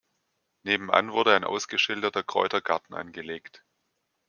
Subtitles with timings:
[0.63, 3.63] Nebenan wurde ein ausgeschilderter Kräutergarten angelegt.